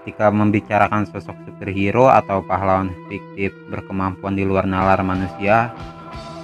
ketika 0.00 0.32
membicarakan 0.32 1.04
sosok 1.04 1.36
superhero 1.44 2.08
atau 2.08 2.40
pahlawan 2.40 2.88
fiktif 3.12 3.52
berkemampuan 3.68 4.32
di 4.32 4.48
luar 4.48 4.64
nalar 4.64 5.04
manusia, 5.04 5.76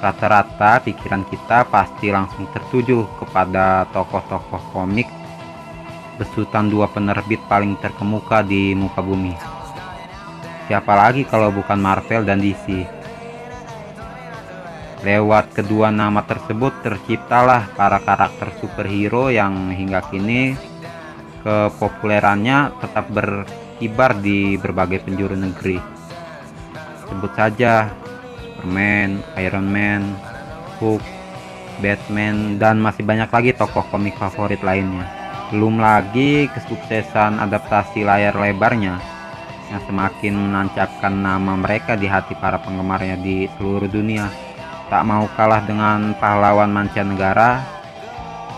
rata-rata 0.04 0.84
pikiran 0.84 1.24
kita 1.24 1.64
pasti 1.72 2.12
langsung 2.12 2.44
tertuju 2.52 3.08
kepada 3.16 3.88
tokoh-tokoh 3.96 4.76
komik 4.76 5.08
besutan 6.20 6.68
dua 6.68 6.84
penerbit 6.92 7.40
paling 7.48 7.80
terkemuka 7.80 8.44
di 8.44 8.76
muka 8.76 9.00
bumi. 9.00 9.32
Siapa 10.68 10.92
lagi 10.92 11.24
kalau 11.24 11.48
bukan 11.48 11.80
Marvel 11.80 12.28
dan 12.28 12.44
DC? 12.44 12.84
Lewat 15.00 15.56
kedua 15.56 15.88
nama 15.88 16.20
tersebut 16.28 16.76
terciptalah 16.84 17.72
para 17.72 18.04
karakter 18.04 18.52
superhero 18.60 19.32
yang 19.32 19.72
hingga 19.72 20.04
kini 20.12 20.75
kepopulerannya 21.46 22.74
tetap 22.82 23.06
berkibar 23.14 24.18
di 24.18 24.58
berbagai 24.58 25.06
penjuru 25.06 25.38
negeri. 25.38 25.78
Sebut 27.06 27.30
saja 27.38 27.86
Superman, 28.34 29.22
Iron 29.38 29.70
Man, 29.70 30.02
Hulk, 30.82 31.06
Batman, 31.78 32.58
dan 32.58 32.82
masih 32.82 33.06
banyak 33.06 33.30
lagi 33.30 33.54
tokoh 33.54 33.86
komik 33.94 34.18
favorit 34.18 34.58
lainnya. 34.66 35.06
Belum 35.54 35.78
lagi 35.78 36.50
kesuksesan 36.50 37.38
adaptasi 37.38 38.02
layar 38.02 38.34
lebarnya 38.34 38.98
yang 39.70 39.82
semakin 39.86 40.34
menancapkan 40.34 41.14
nama 41.14 41.54
mereka 41.54 41.94
di 41.94 42.10
hati 42.10 42.34
para 42.34 42.58
penggemarnya 42.58 43.22
di 43.22 43.46
seluruh 43.54 43.86
dunia. 43.86 44.26
Tak 44.90 45.06
mau 45.06 45.30
kalah 45.38 45.62
dengan 45.62 46.10
pahlawan 46.18 46.74
mancanegara, 46.74 47.62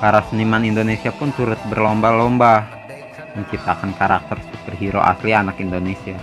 para 0.01 0.25
seniman 0.33 0.65
Indonesia 0.65 1.13
pun 1.13 1.29
turut 1.37 1.61
berlomba-lomba 1.69 2.78
menciptakan 3.39 3.95
karakter 3.95 4.43
superhero 4.51 4.99
asli 4.99 5.31
anak 5.31 5.63
Indonesia. 5.63 6.19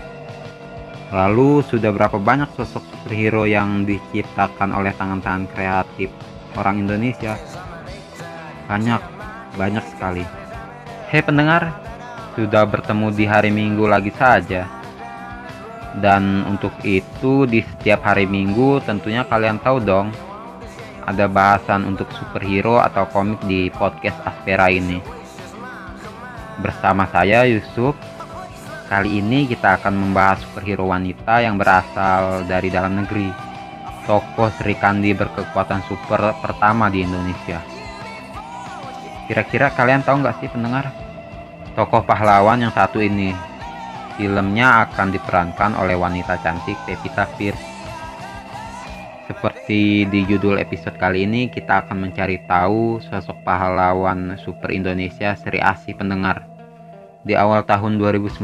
Lalu 1.16 1.64
sudah 1.64 1.96
berapa 1.96 2.20
banyak 2.20 2.52
sosok 2.60 2.84
superhero 2.92 3.48
yang 3.48 3.88
diciptakan 3.88 4.76
oleh 4.76 4.92
tangan-tangan 5.00 5.48
kreatif 5.56 6.12
orang 6.60 6.84
Indonesia? 6.84 7.40
Banyak, 8.68 9.02
banyak 9.56 9.86
sekali. 9.96 10.26
Hei 11.08 11.24
pendengar, 11.24 11.72
sudah 12.36 12.68
bertemu 12.68 13.08
di 13.16 13.24
hari 13.24 13.54
Minggu 13.54 13.88
lagi 13.88 14.12
saja. 14.12 14.68
Dan 15.96 16.44
untuk 16.44 16.76
itu 16.84 17.48
di 17.48 17.64
setiap 17.64 18.04
hari 18.04 18.28
Minggu 18.28 18.84
tentunya 18.84 19.24
kalian 19.24 19.64
tahu 19.64 19.80
dong 19.80 20.12
ada 21.06 21.30
bahasan 21.30 21.88
untuk 21.88 22.12
superhero 22.12 22.82
atau 22.82 23.08
komik 23.14 23.40
di 23.48 23.72
podcast 23.72 24.20
Aspera 24.28 24.68
ini 24.68 25.25
bersama 26.59 27.09
saya 27.09 27.44
Yusuf. 27.48 27.95
Kali 28.86 29.17
ini 29.17 29.50
kita 29.50 29.81
akan 29.81 29.98
membahas 29.98 30.45
superhero 30.45 30.86
wanita 30.86 31.42
yang 31.42 31.58
berasal 31.58 32.45
dari 32.45 32.70
dalam 32.70 33.02
negeri. 33.02 33.34
Tokoh 34.06 34.53
Sri 34.62 34.78
Kandi 34.78 35.17
berkekuatan 35.17 35.81
super 35.89 36.38
pertama 36.38 36.94
di 36.94 37.02
Indonesia. 37.02 37.58
Kira-kira 39.25 39.73
kalian 39.73 40.06
tahu 40.06 40.22
nggak 40.22 40.38
sih 40.38 40.50
pendengar? 40.53 40.94
Tokoh 41.73 42.06
pahlawan 42.06 42.62
yang 42.62 42.69
satu 42.69 43.02
ini. 43.02 43.34
Filmnya 44.16 44.86
akan 44.86 45.12
diperankan 45.12 45.75
oleh 45.81 45.97
wanita 45.97 46.40
cantik 46.40 46.78
Pevita 46.86 47.25
Pierce. 47.36 47.75
Seperti 49.26 50.06
di 50.06 50.22
judul 50.30 50.62
episode 50.62 51.02
kali 51.02 51.26
ini, 51.26 51.50
kita 51.50 51.81
akan 51.81 51.98
mencari 51.98 52.45
tahu 52.45 53.02
sosok 53.02 53.42
pahlawan 53.42 54.38
super 54.38 54.69
Indonesia 54.69 55.34
Sri 55.34 55.58
Asih 55.58 55.97
pendengar. 55.97 56.46
Di 57.25 57.34
awal 57.34 57.66
tahun 57.66 57.97
2019, 57.97 58.38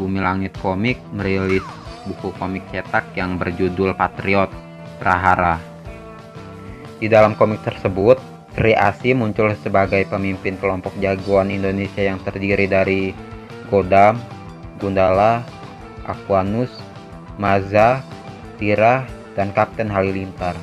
Bumi 0.00 0.20
Langit 0.24 0.56
Komik 0.56 0.96
merilis 1.12 1.60
buku 2.08 2.32
komik 2.40 2.64
cetak 2.72 3.12
yang 3.12 3.36
berjudul 3.36 3.92
Patriot 3.92 4.48
Prahara. 4.96 5.60
Di 6.96 7.12
dalam 7.12 7.36
komik 7.36 7.60
tersebut, 7.60 8.16
Sri 8.56 8.72
Asih 8.72 9.12
muncul 9.12 9.52
sebagai 9.60 10.08
pemimpin 10.08 10.56
kelompok 10.56 10.96
jagoan 10.96 11.52
Indonesia 11.52 12.00
yang 12.00 12.16
terdiri 12.24 12.64
dari 12.64 13.12
Godam, 13.68 14.16
Gundala, 14.80 15.44
Aquanus, 16.08 16.72
Maza, 17.36 18.00
Tira, 18.56 19.15
dan 19.36 19.52
Kapten 19.52 19.92
Halilintar. 19.92 20.56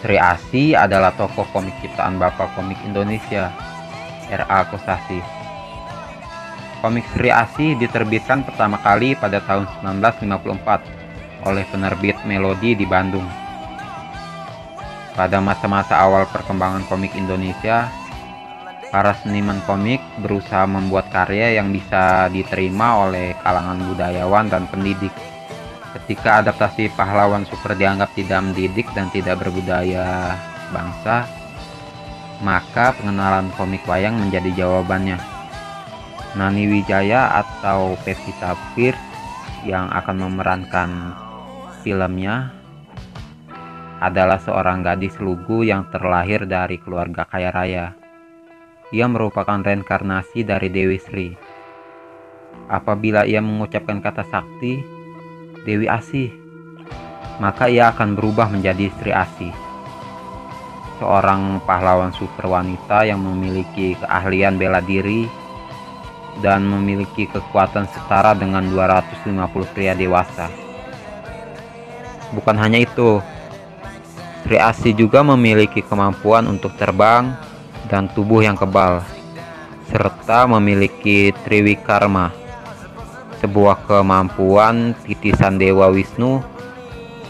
Sri 0.00 0.16
Asi 0.16 0.72
adalah 0.72 1.12
tokoh 1.14 1.44
komik 1.52 1.76
ciptaan 1.84 2.16
Bapak 2.16 2.56
Komik 2.56 2.80
Indonesia, 2.88 3.52
R.A. 4.32 4.64
Kosasi. 4.72 5.20
Komik 6.80 7.04
Sri 7.12 7.28
Asi 7.28 7.76
diterbitkan 7.76 8.46
pertama 8.46 8.80
kali 8.80 9.12
pada 9.18 9.44
tahun 9.44 9.68
1954 9.84 11.44
oleh 11.46 11.64
penerbit 11.68 12.16
Melodi 12.24 12.78
di 12.78 12.86
Bandung. 12.86 13.26
Pada 15.18 15.42
masa-masa 15.42 15.98
awal 15.98 16.30
perkembangan 16.30 16.86
komik 16.86 17.10
Indonesia, 17.18 17.90
para 18.94 19.18
seniman 19.18 19.58
komik 19.66 19.98
berusaha 20.22 20.62
membuat 20.64 21.10
karya 21.10 21.58
yang 21.58 21.74
bisa 21.74 22.30
diterima 22.30 23.02
oleh 23.02 23.34
kalangan 23.42 23.82
budayawan 23.82 24.46
dan 24.46 24.70
pendidik. 24.70 25.10
Ketika 25.88 26.44
adaptasi 26.44 26.92
pahlawan 26.92 27.48
super 27.48 27.72
dianggap 27.72 28.12
tidak 28.12 28.44
mendidik 28.44 28.84
dan 28.92 29.08
tidak 29.08 29.40
berbudaya 29.40 30.36
bangsa, 30.68 31.24
maka 32.44 32.92
pengenalan 32.92 33.48
komik 33.56 33.82
wayang 33.88 34.20
menjadi 34.20 34.52
jawabannya. 34.64 35.16
Nani 36.36 36.68
Wijaya 36.68 37.40
atau 37.40 37.96
Pevita 38.04 38.52
Pierce 38.76 39.00
yang 39.64 39.88
akan 39.88 40.28
memerankan 40.28 40.90
filmnya 41.80 42.52
adalah 43.98 44.38
seorang 44.38 44.84
gadis 44.84 45.16
lugu 45.18 45.66
yang 45.66 45.88
terlahir 45.90 46.46
dari 46.46 46.78
keluarga 46.78 47.26
kaya 47.26 47.50
raya. 47.50 47.86
Ia 48.94 49.08
merupakan 49.08 49.58
reinkarnasi 49.58 50.44
dari 50.44 50.68
Dewi 50.68 51.00
Sri. 51.00 51.28
Apabila 52.68 53.24
ia 53.24 53.40
mengucapkan 53.40 53.98
kata 53.98 54.22
sakti, 54.28 54.97
Dewi 55.66 55.90
Asih, 55.90 56.30
maka 57.42 57.66
ia 57.66 57.90
akan 57.90 58.14
berubah 58.14 58.50
menjadi 58.50 58.90
istri 58.90 59.10
Asih. 59.10 59.54
Seorang 60.98 61.62
pahlawan 61.62 62.10
super 62.10 62.50
wanita 62.50 63.06
yang 63.06 63.22
memiliki 63.22 63.94
keahlian 63.98 64.58
bela 64.58 64.82
diri 64.82 65.30
dan 66.42 66.66
memiliki 66.66 67.26
kekuatan 67.30 67.86
setara 67.90 68.34
dengan 68.34 68.66
250 68.70 69.74
pria 69.74 69.94
dewasa. 69.94 70.50
Bukan 72.34 72.58
hanya 72.58 72.82
itu, 72.82 73.22
Sri 74.44 74.58
Asih 74.58 74.94
juga 74.94 75.22
memiliki 75.22 75.82
kemampuan 75.82 76.46
untuk 76.46 76.74
terbang 76.78 77.34
dan 77.86 78.10
tubuh 78.12 78.42
yang 78.42 78.58
kebal, 78.58 79.00
serta 79.88 80.44
memiliki 80.50 81.30
triwikarma 81.46 82.47
sebuah 83.48 83.88
kemampuan 83.88 84.92
titisan 85.08 85.56
Dewa 85.56 85.88
Wisnu 85.88 86.44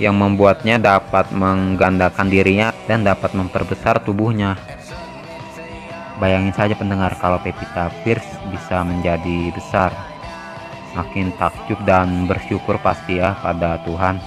yang 0.03 0.19
membuatnya 0.19 0.83
dapat 0.83 1.31
menggandakan 1.31 2.27
dirinya 2.27 2.75
dan 2.91 3.07
dapat 3.07 3.39
memperbesar 3.39 4.03
tubuhnya. 4.03 4.59
Bayangin 6.19 6.51
saja 6.51 6.75
pendengar 6.75 7.15
kalau 7.23 7.39
Pevita 7.39 7.95
Pierce 8.03 8.27
bisa 8.51 8.83
menjadi 8.83 9.55
besar. 9.55 9.95
Makin 10.99 11.31
takjub 11.39 11.79
dan 11.87 12.27
bersyukur 12.27 12.83
pasti 12.83 13.23
ya 13.23 13.39
pada 13.39 13.79
Tuhan. 13.87 14.19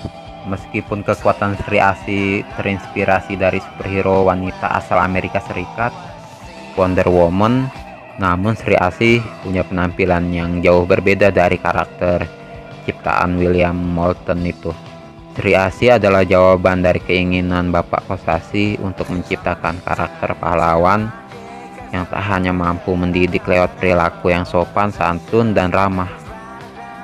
Meskipun 0.47 1.03
kekuatan 1.03 1.59
Sri 1.59 1.83
Asi 1.83 2.47
terinspirasi 2.55 3.35
dari 3.35 3.59
superhero 3.59 4.31
wanita 4.31 4.79
asal 4.79 5.03
Amerika 5.03 5.43
Serikat, 5.43 5.91
Wonder 6.79 7.11
Woman 7.11 7.67
namun 8.21 8.53
Sri 8.53 8.77
Asih 8.77 9.17
punya 9.41 9.65
penampilan 9.65 10.29
yang 10.29 10.61
jauh 10.61 10.85
berbeda 10.85 11.33
dari 11.33 11.57
karakter 11.57 12.29
ciptaan 12.85 13.41
William 13.41 13.73
Moulton 13.73 14.45
itu. 14.45 14.69
Sri 15.33 15.57
Asih 15.57 15.97
adalah 15.97 16.21
jawaban 16.21 16.85
dari 16.85 17.01
keinginan 17.01 17.73
Bapak 17.73 18.05
Kosasi 18.05 18.77
untuk 18.77 19.09
menciptakan 19.09 19.81
karakter 19.81 20.37
pahlawan 20.37 21.09
yang 21.89 22.05
tak 22.05 22.21
hanya 22.29 22.53
mampu 22.53 22.93
mendidik 22.93 23.43
lewat 23.49 23.73
perilaku 23.81 24.29
yang 24.29 24.45
sopan, 24.45 24.93
santun, 24.93 25.51
dan 25.51 25.73
ramah, 25.73 26.07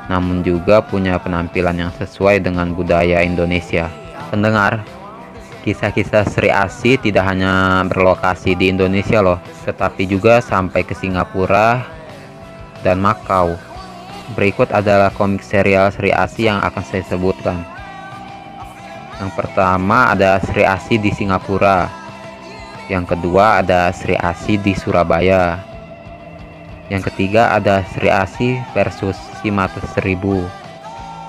namun 0.07 0.45
juga 0.45 0.79
punya 0.79 1.19
penampilan 1.19 1.75
yang 1.75 1.91
sesuai 1.97 2.39
dengan 2.39 2.71
budaya 2.71 3.19
Indonesia. 3.25 3.91
Pendengar, 4.31 4.85
Kisah-kisah 5.67 6.23
Sri 6.31 6.47
Asi 6.47 6.95
tidak 6.95 7.27
hanya 7.27 7.83
berlokasi 7.91 8.55
di 8.55 8.71
Indonesia 8.71 9.19
loh, 9.19 9.35
tetapi 9.67 10.07
juga 10.07 10.39
sampai 10.39 10.87
ke 10.87 10.95
Singapura 10.95 11.83
dan 12.87 13.03
Makau. 13.03 13.59
Berikut 14.31 14.71
adalah 14.71 15.11
komik 15.11 15.43
serial 15.43 15.91
Sri 15.91 16.07
Asi 16.15 16.47
yang 16.47 16.63
akan 16.63 16.83
saya 16.87 17.03
sebutkan. 17.03 17.67
Yang 19.19 19.31
pertama 19.35 20.15
ada 20.15 20.39
Sri 20.39 20.63
Asi 20.63 20.95
di 20.95 21.11
Singapura. 21.11 21.91
Yang 22.87 23.19
kedua 23.19 23.59
ada 23.59 23.91
Sri 23.91 24.15
Asi 24.15 24.55
di 24.55 24.71
Surabaya. 24.71 25.59
Yang 26.87 27.11
ketiga 27.11 27.51
ada 27.51 27.83
Sri 27.91 28.07
Asi 28.07 28.55
versus 28.71 29.19
Simates 29.43 29.83
Seribu. 29.91 30.47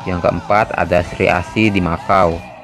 Yang 0.07 0.31
keempat 0.31 0.79
ada 0.79 1.03
Sri 1.03 1.27
Asi 1.27 1.75
di 1.75 1.83
Makau. 1.83 2.58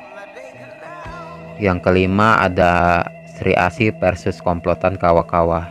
Yang 1.59 1.79
kelima 1.87 2.43
ada 2.43 3.05
Sri 3.35 3.55
Asi 3.55 3.91
versus 3.95 4.39
komplotan 4.43 4.95
kawa-kawa. 4.99 5.71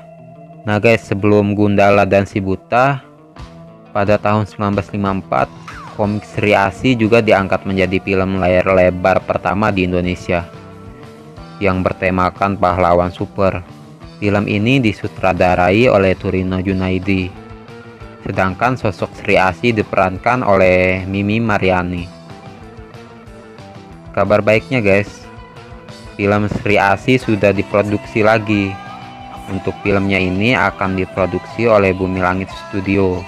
Nah 0.64 0.80
guys, 0.80 1.04
sebelum 1.04 1.56
Gundala 1.56 2.08
dan 2.08 2.24
Sibuta, 2.24 3.04
pada 3.92 4.16
tahun 4.16 4.48
1954, 4.48 5.52
komik 5.96 6.24
Sri 6.24 6.56
Asi 6.56 6.96
juga 6.96 7.20
diangkat 7.20 7.68
menjadi 7.68 8.00
film 8.00 8.40
layar 8.40 8.68
lebar 8.72 9.22
pertama 9.24 9.70
di 9.70 9.86
Indonesia 9.86 10.48
yang 11.62 11.80
bertemakan 11.86 12.60
pahlawan 12.60 13.12
super. 13.12 13.64
Film 14.20 14.48
ini 14.48 14.80
disutradarai 14.80 15.88
oleh 15.92 16.16
Turino 16.16 16.60
Junaidi. 16.64 17.28
Sedangkan 18.24 18.80
sosok 18.80 19.12
Sri 19.20 19.36
Asi 19.36 19.76
diperankan 19.76 20.48
oleh 20.48 21.04
Mimi 21.04 21.44
Mariani. 21.44 22.08
Kabar 24.16 24.40
baiknya 24.40 24.80
guys, 24.80 25.23
film 26.14 26.50
Sri 26.50 26.78
Asi 26.78 27.18
sudah 27.18 27.54
diproduksi 27.54 28.26
lagi. 28.26 28.74
Untuk 29.52 29.76
filmnya 29.84 30.18
ini 30.18 30.56
akan 30.56 30.96
diproduksi 30.96 31.68
oleh 31.68 31.92
Bumi 31.92 32.24
Langit 32.24 32.48
Studio, 32.70 33.20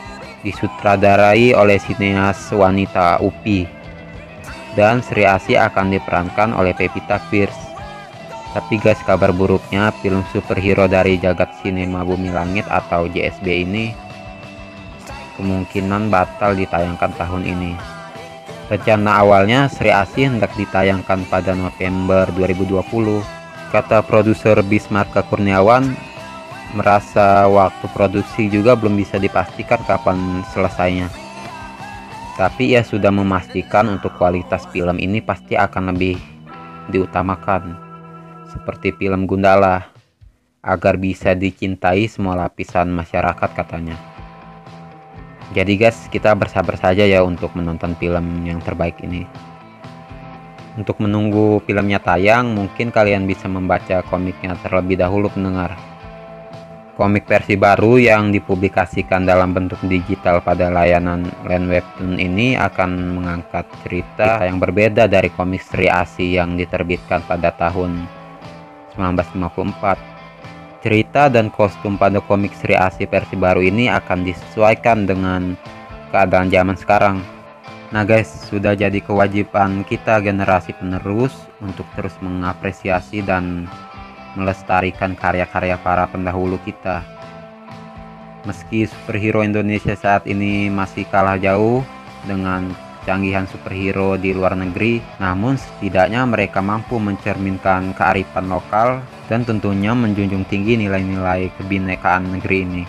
disutradarai 0.47 1.51
oleh 1.51 1.75
sineas 1.75 2.39
wanita 2.55 3.19
Upi. 3.19 3.67
Dan 4.73 5.03
Sri 5.03 5.27
Asi 5.27 5.59
akan 5.59 5.91
diperankan 5.91 6.55
oleh 6.55 6.71
Pevita 6.71 7.19
Pierce. 7.27 7.59
Tapi 8.55 8.79
guys, 8.79 9.03
kabar 9.03 9.35
buruknya 9.35 9.91
film 9.99 10.23
superhero 10.31 10.87
dari 10.87 11.19
jagat 11.19 11.51
sinema 11.59 12.07
Bumi 12.07 12.31
Langit 12.31 12.63
atau 12.71 13.11
JSB 13.11 13.67
ini 13.67 14.05
kemungkinan 15.35 16.07
batal 16.07 16.55
ditayangkan 16.55 17.11
tahun 17.19 17.43
ini. 17.43 17.94
Rencana 18.65 19.21
awalnya 19.21 19.69
Sri 19.69 19.93
Asih 19.93 20.25
hendak 20.25 20.49
ditayangkan 20.57 21.29
pada 21.29 21.53
November 21.53 22.25
2020. 22.33 22.81
Kata 23.69 24.01
produser 24.01 24.57
Bismarck 24.65 25.13
Kurniawan, 25.29 25.93
merasa 26.73 27.45
waktu 27.45 27.85
produksi 27.93 28.49
juga 28.49 28.73
belum 28.73 28.97
bisa 28.97 29.21
dipastikan 29.21 29.77
kapan 29.85 30.41
selesainya. 30.49 31.13
Tapi 32.41 32.73
ia 32.73 32.81
sudah 32.81 33.13
memastikan 33.13 33.85
untuk 33.85 34.17
kualitas 34.17 34.65
film 34.73 34.97
ini 34.97 35.21
pasti 35.21 35.53
akan 35.53 35.93
lebih 35.93 36.17
diutamakan. 36.89 37.77
Seperti 38.49 38.97
film 38.97 39.29
Gundala, 39.29 39.93
agar 40.65 40.97
bisa 40.97 41.37
dicintai 41.37 42.09
semua 42.09 42.33
lapisan 42.33 42.89
masyarakat 42.89 43.49
katanya. 43.53 44.14
Jadi 45.53 45.77
guys, 45.77 46.09
kita 46.09 46.33
bersabar 46.33 46.73
saja 46.79 47.05
ya 47.05 47.21
untuk 47.21 47.53
menonton 47.53 47.93
film 48.01 48.47
yang 48.47 48.57
terbaik 48.63 48.97
ini. 49.05 49.29
Untuk 50.75 50.97
menunggu 50.99 51.61
filmnya 51.63 52.01
tayang, 52.01 52.51
mungkin 52.51 52.89
kalian 52.89 53.29
bisa 53.29 53.45
membaca 53.45 54.01
komiknya 54.09 54.57
terlebih 54.59 54.97
dahulu 54.97 55.29
pendengar. 55.29 55.77
Komik 56.95 57.27
versi 57.27 57.59
baru 57.59 57.99
yang 57.99 58.31
dipublikasikan 58.31 59.27
dalam 59.27 59.51
bentuk 59.51 59.83
digital 59.83 60.39
pada 60.39 60.71
layanan 60.71 61.27
Land 61.43 61.67
Webtoon 61.67 62.15
ini 62.15 62.55
akan 62.55 63.19
mengangkat 63.19 63.67
cerita 63.83 64.39
yang 64.47 64.63
berbeda 64.63 65.03
dari 65.11 65.27
komik 65.27 65.59
Sri 65.59 65.91
Asi 65.91 66.39
yang 66.39 66.55
diterbitkan 66.55 67.27
pada 67.27 67.51
tahun 67.51 68.07
1954 68.95 70.14
Cerita 70.85 71.33
dan 71.33 71.49
kostum 71.49 71.97
pada 71.97 72.21
komik 72.21 72.53
Sri 72.53 72.77
Asi 72.77 73.09
versi 73.09 73.33
baru 73.33 73.57
ini 73.57 73.89
akan 73.89 74.21
disesuaikan 74.21 75.09
dengan 75.09 75.57
keadaan 76.13 76.53
zaman 76.53 76.77
sekarang. 76.77 77.25
Nah 77.89 78.05
guys, 78.05 78.29
sudah 78.29 78.77
jadi 78.77 79.01
kewajiban 79.01 79.81
kita 79.81 80.21
generasi 80.21 80.77
penerus 80.77 81.33
untuk 81.57 81.89
terus 81.97 82.13
mengapresiasi 82.21 83.25
dan 83.25 83.65
melestarikan 84.37 85.17
karya-karya 85.17 85.73
para 85.81 86.05
pendahulu 86.05 86.61
kita. 86.61 87.01
Meski 88.45 88.85
superhero 88.85 89.41
Indonesia 89.41 89.97
saat 89.97 90.29
ini 90.29 90.69
masih 90.69 91.09
kalah 91.09 91.41
jauh 91.41 91.81
dengan 92.29 92.69
canggihan 93.09 93.49
superhero 93.49 94.21
di 94.21 94.37
luar 94.37 94.53
negeri, 94.53 95.01
namun 95.17 95.57
setidaknya 95.57 96.29
mereka 96.29 96.61
mampu 96.61 97.01
mencerminkan 97.01 97.97
kearifan 97.97 98.53
lokal 98.53 99.01
dan 99.25 99.41
tentunya 99.41 99.93
menjunjung 99.93 100.45
tinggi 100.45 100.77
nilai-nilai 100.77 101.49
kebinekaan 101.57 102.29
negeri 102.37 102.57
ini. 102.61 102.83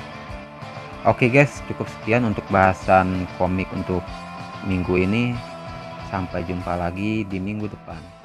Oke 1.07 1.31
guys, 1.31 1.63
cukup 1.71 1.87
sekian 1.87 2.27
untuk 2.27 2.43
bahasan 2.51 3.31
komik 3.39 3.71
untuk 3.71 4.03
minggu 4.67 5.07
ini. 5.07 5.33
Sampai 6.11 6.43
jumpa 6.47 6.75
lagi 6.79 7.23
di 7.27 7.39
minggu 7.39 7.71
depan. 7.71 8.16